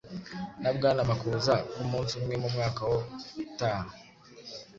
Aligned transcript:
na 0.61 0.69
Bwana 0.75 1.01
Makuza 1.09 1.53
ko 1.69 1.75
umunsi 1.83 2.11
umwe 2.19 2.35
mu 2.41 2.49
mwaka 2.53 2.81
wa 2.89 2.97
utaha 3.43 3.91